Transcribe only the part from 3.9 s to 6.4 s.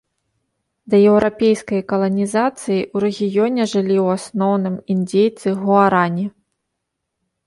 ў асноўным індзейцы гуарані.